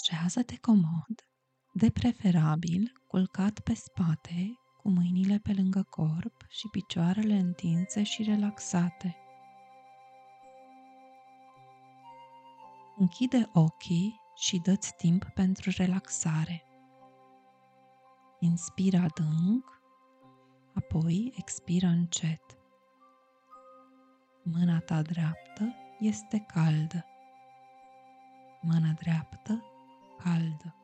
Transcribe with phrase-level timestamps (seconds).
[0.00, 1.28] Așează-te comod,
[1.72, 9.16] de preferabil culcat pe spate, cu mâinile pe lângă corp și picioarele întinse și relaxate.
[12.96, 16.64] Închide ochii și dă-ți timp pentru relaxare.
[18.38, 19.80] Inspiră adânc,
[20.74, 22.58] apoi expiră încet.
[24.42, 27.04] Mâna ta dreaptă este caldă.
[28.60, 29.64] Mâna dreaptă
[30.24, 30.74] caldă.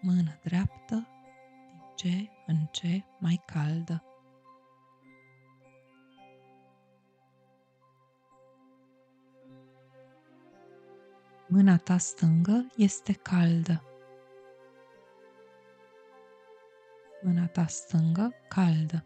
[0.00, 4.04] Mâna dreaptă din ce în ce mai caldă.
[11.48, 13.82] Mâna ta stângă este caldă.
[17.22, 19.04] Mâna ta stângă caldă.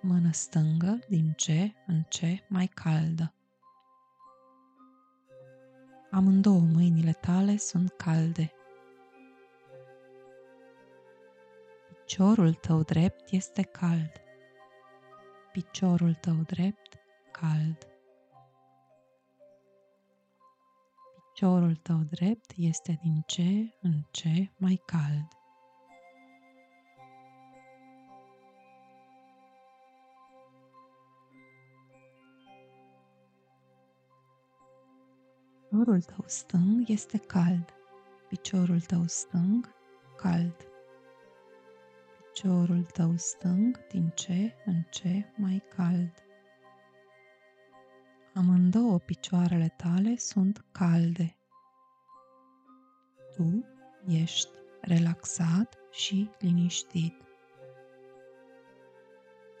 [0.00, 3.35] Mână stângă din ce în ce mai caldă.
[6.16, 8.52] Amândouă mâinile tale sunt calde.
[11.88, 14.12] Piciorul tău drept este cald.
[15.52, 16.98] Piciorul tău drept
[17.30, 17.86] cald.
[21.32, 25.35] Piciorul tău drept este din ce în ce mai cald.
[35.76, 37.74] Piciorul tău stâng este cald.
[38.28, 39.74] Piciorul tău stâng
[40.16, 40.56] cald.
[42.16, 46.12] Piciorul tău stâng din ce în ce mai cald.
[48.34, 51.36] Amândouă picioarele tale sunt calde.
[53.34, 53.64] Tu
[54.06, 57.14] ești relaxat și liniștit.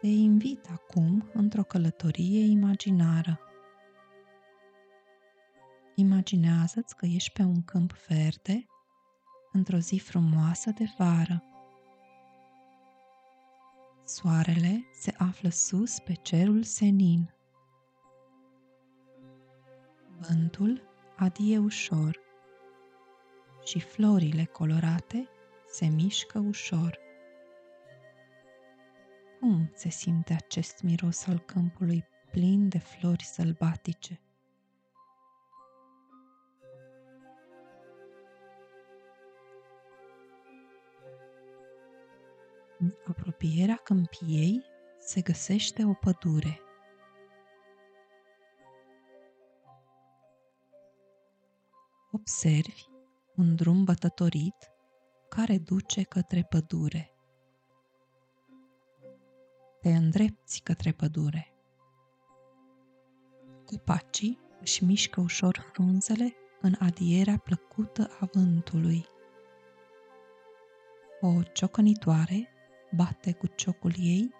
[0.00, 3.40] Te invit acum într-o călătorie imaginară.
[5.98, 8.66] Imaginează-ți că ești pe un câmp verde
[9.52, 11.44] într-o zi frumoasă de vară.
[14.04, 17.34] Soarele se află sus pe cerul senin.
[20.18, 20.82] Vântul
[21.16, 22.18] adie ușor
[23.64, 25.28] și florile colorate
[25.68, 26.98] se mișcă ușor.
[29.40, 34.20] Cum se simte acest miros al câmpului plin de flori sălbatice?
[42.86, 44.62] În apropierea câmpiei
[44.98, 46.60] se găsește o pădure.
[52.12, 52.84] Observi
[53.36, 54.70] un drum bătătorit
[55.28, 57.14] care duce către pădure.
[59.80, 61.54] Te îndrepți către pădure.
[63.64, 69.06] Copacii își mișcă ușor frunzele în adierea plăcută a vântului.
[71.20, 72.50] O ciocănitoare
[72.92, 74.34] bate cu ciocul ei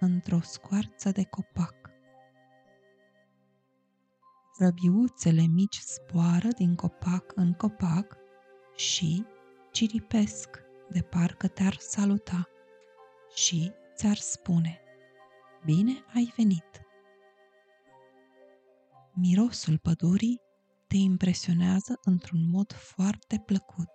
[0.00, 1.74] într-o scoarță de copac.
[4.58, 8.16] Răbiuțele mici zboară din copac în copac
[8.76, 9.24] și
[9.70, 10.48] ciripesc
[10.88, 12.48] de parcă te-ar saluta
[13.34, 14.80] și ți-ar spune
[15.64, 16.82] Bine ai venit!
[19.14, 20.40] Mirosul pădurii
[20.86, 23.90] te impresionează într-un mod foarte plăcut.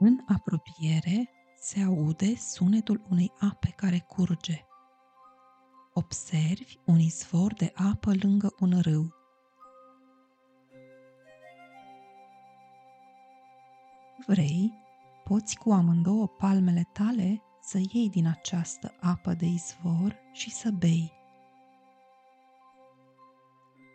[0.00, 4.64] În apropiere se aude sunetul unei ape care curge.
[5.92, 9.14] Observi un izvor de apă lângă un râu.
[14.26, 14.72] Vrei,
[15.24, 21.12] poți cu amândouă palmele tale să iei din această apă de izvor și să bei.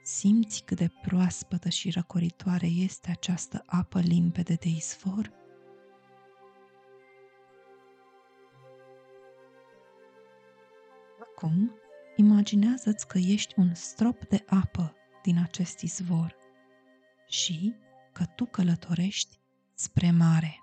[0.03, 5.42] Simți cât de proaspătă și răcoritoare este această apă limpede de izvor?
[11.23, 11.79] Acum,
[12.15, 16.35] imaginează-ți că ești un strop de apă din acest izvor
[17.27, 17.75] și
[18.13, 19.39] că tu călătorești
[19.73, 20.59] spre mare.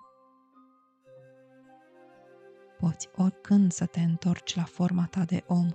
[2.77, 5.69] Poți oricând să te întorci la forma ta de om.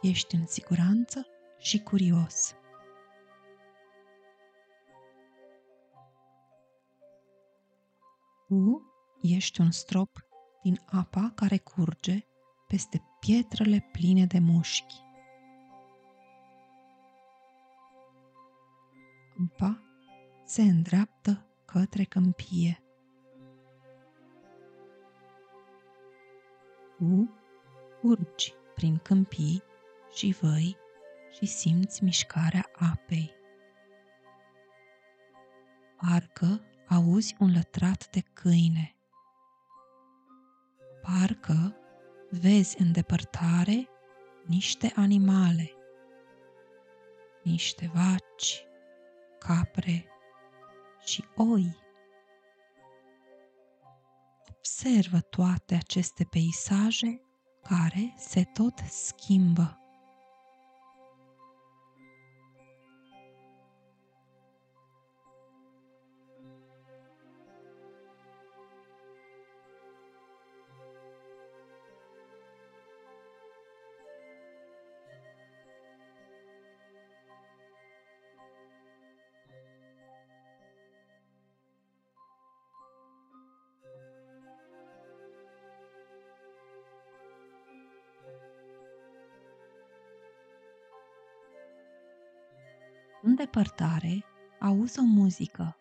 [0.00, 1.26] Ești în siguranță
[1.58, 2.54] și curios.
[8.48, 10.26] Tu ești un strop
[10.62, 12.26] din apa care curge
[12.66, 15.04] peste pietrele pline de mușchi.
[19.34, 19.82] Câmpa
[20.44, 22.80] se îndreaptă către câmpie.
[26.96, 27.30] Tu
[28.02, 29.62] urci prin câmpii
[30.12, 30.76] și văi
[31.32, 33.34] și simți mișcarea apei.
[35.96, 38.96] Parcă auzi un lătrat de câine.
[41.02, 41.76] Parcă
[42.40, 43.88] vezi în depărtare
[44.44, 45.70] niște animale,
[47.42, 48.66] niște vaci,
[49.38, 50.06] capre
[51.04, 51.76] și oi.
[54.48, 57.20] Observă toate aceste peisaje
[57.62, 59.85] care se tot schimbă.
[93.26, 94.24] În depărtare,
[94.60, 95.76] auzi o muzică,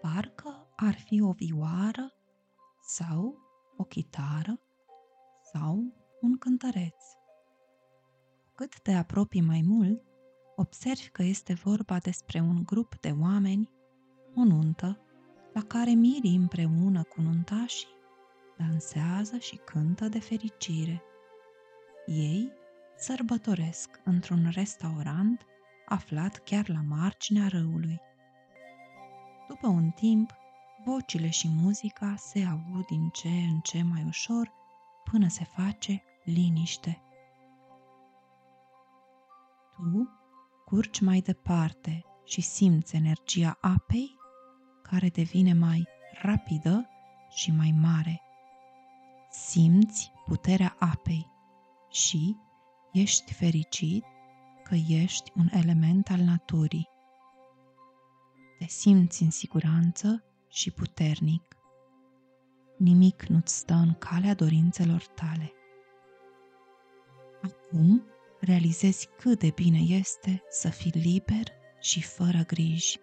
[0.00, 2.12] parcă ar fi o vioară
[2.82, 3.38] sau
[3.76, 4.60] o chitară
[5.52, 7.02] sau un cântăreț.
[8.54, 10.02] Cât te apropii mai mult,
[10.56, 13.70] observi că este vorba despre un grup de oameni,
[14.34, 15.00] o nuntă,
[15.52, 17.96] la care mirii împreună cu nuntașii
[18.58, 21.02] dansează și cântă de fericire.
[22.06, 22.52] Ei
[22.96, 25.44] sărbătoresc într-un restaurant
[25.90, 28.00] aflat chiar la marginea râului.
[29.48, 30.34] După un timp,
[30.84, 34.52] vocile și muzica se aud din ce în ce mai ușor
[35.04, 37.02] până se face liniște.
[39.76, 40.08] Tu
[40.64, 44.16] curci mai departe și simți energia apei
[44.82, 45.84] care devine mai
[46.22, 46.88] rapidă
[47.30, 48.20] și mai mare.
[49.30, 51.26] Simți puterea apei
[51.90, 52.36] și
[52.92, 54.04] ești fericit
[54.70, 56.88] că ești un element al naturii.
[58.58, 61.56] Te simți în siguranță și puternic.
[62.76, 65.52] Nimic nu-ți stă în calea dorințelor tale.
[67.42, 68.02] Acum
[68.40, 71.46] realizezi cât de bine este să fii liber
[71.80, 72.98] și fără griji.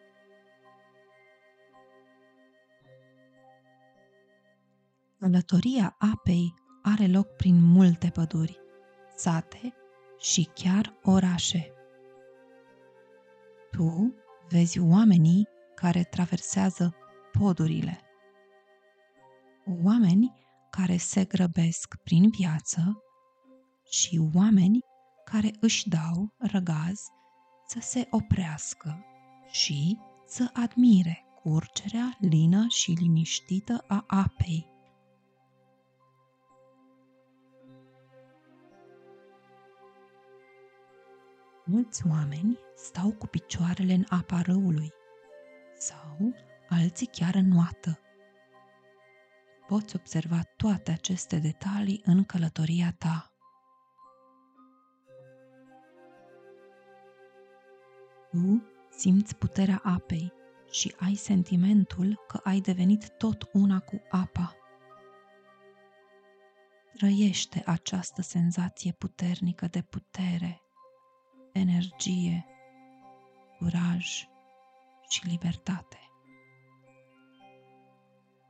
[5.19, 8.60] Călătoria apei are loc prin multe păduri,
[9.16, 9.77] sate
[10.19, 11.72] și chiar orașe.
[13.72, 14.16] Tu
[14.50, 16.96] vezi oamenii care traversează
[17.31, 18.02] podurile.
[19.84, 20.34] Oameni
[20.69, 23.02] care se grăbesc prin viață
[23.90, 24.80] și oameni
[25.25, 27.00] care își dau răgaz
[27.68, 29.06] să se oprească
[29.52, 34.77] și să admire curgerea lină și liniștită a apei.
[41.69, 44.92] Mulți oameni stau cu picioarele în apa râului
[45.78, 46.36] sau
[46.69, 48.00] alții chiar în noată.
[49.68, 53.31] Poți observa toate aceste detalii în călătoria ta.
[58.31, 60.34] Tu simți puterea apei
[60.72, 64.56] și ai sentimentul că ai devenit tot una cu apa.
[66.94, 70.62] Trăiește această senzație puternică de putere
[71.57, 72.45] energie,
[73.57, 74.28] curaj
[75.09, 75.97] și libertate.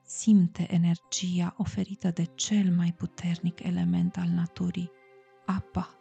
[0.03, 4.91] Simte energia oferită de cel mai puternic element al naturii,
[5.45, 5.97] apa.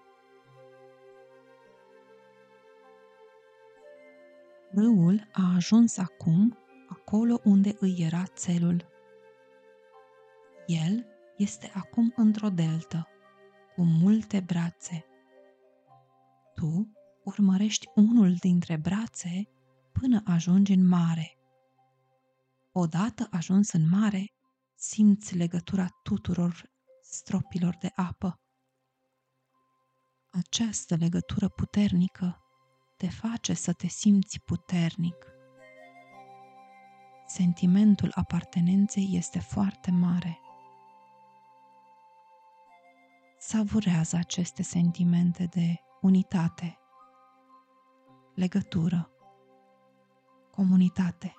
[4.70, 6.58] Râul a ajuns acum
[6.88, 8.84] acolo unde îi era țelul.
[10.66, 13.08] El este acum într-o deltă,
[13.74, 15.04] cu multe brațe.
[16.56, 16.92] Tu
[17.24, 19.48] urmărești unul dintre brațe
[19.92, 21.38] până ajungi în mare.
[22.72, 24.32] Odată ajuns în mare,
[24.74, 26.70] simți legătura tuturor
[27.02, 28.40] stropilor de apă.
[30.30, 32.40] Această legătură puternică
[32.96, 35.26] te face să te simți puternic.
[37.26, 40.38] Sentimentul apartenenței este foarte mare.
[43.38, 46.78] Savurează aceste sentimente de unitate,
[48.34, 49.10] legătură,
[50.50, 51.34] comunitate.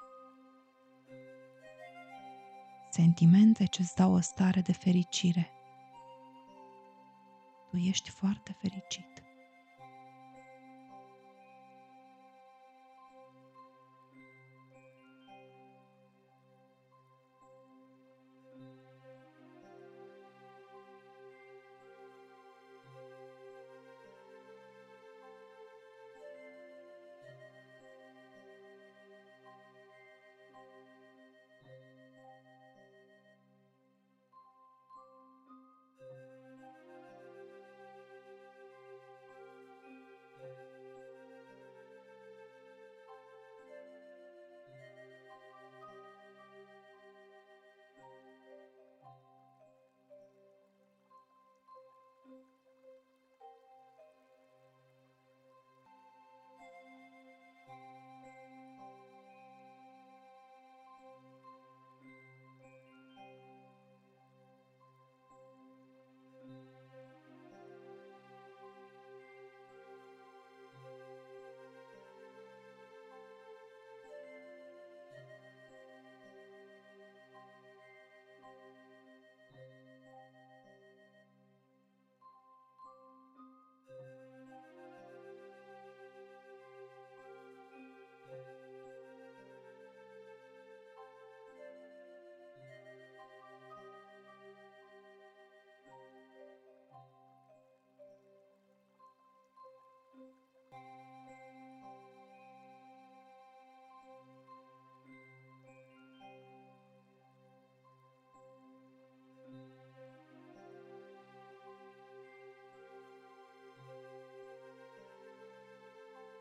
[2.89, 5.51] Sentimente ce îți dau o stare de fericire.
[7.69, 9.16] Tu ești foarte fericit.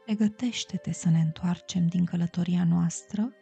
[0.06, 3.32] Pregătește-te să ne întoarcem din călătoria noastră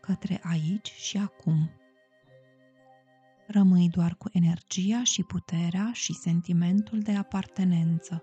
[0.00, 1.70] către aici și acum.
[3.46, 8.22] Rămâi doar cu energia și puterea și sentimentul de apartenență,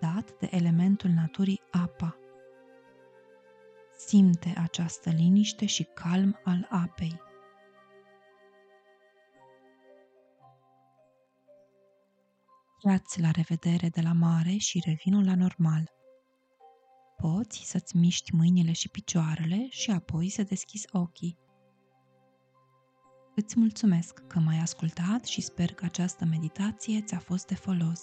[0.00, 2.16] dat de elementul naturii apa.
[4.06, 7.20] Simte această liniște și calm al apei.
[12.84, 16.00] Ia-ți la revedere de la mare și revină la normal.
[17.22, 21.38] Poți să-ți miști mâinile și picioarele și apoi să deschizi ochii.
[23.34, 28.00] Îți mulțumesc că m-ai ascultat și sper că această meditație ți-a fost de folos.